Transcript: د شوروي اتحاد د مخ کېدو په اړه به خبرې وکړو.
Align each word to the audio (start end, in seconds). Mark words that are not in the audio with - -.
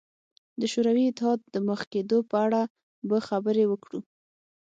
د 0.59 0.61
شوروي 0.73 1.03
اتحاد 1.07 1.39
د 1.53 1.55
مخ 1.67 1.79
کېدو 1.93 2.17
په 2.29 2.37
اړه 2.45 2.61
به 3.07 3.17
خبرې 3.27 3.63
وکړو. 3.67 3.99